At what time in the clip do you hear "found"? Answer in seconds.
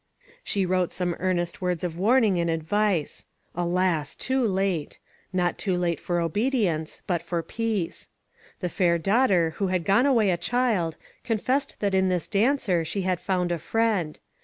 13.19-13.51